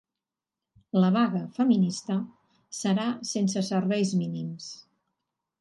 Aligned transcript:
La 1.03 1.11
vaga 1.17 1.41
feminista 1.57 2.17
serà 2.79 3.05
sense 3.35 3.67
serveis 3.71 4.19
mínims 4.23 4.75